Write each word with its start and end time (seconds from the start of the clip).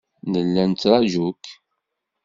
Nella 0.31 0.63
nettraju-k. 0.69 1.45